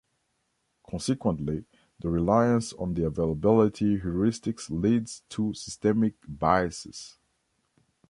[0.89, 1.63] Consequently,
[1.99, 7.19] the reliance on the availability heuristic leads to systematic biases.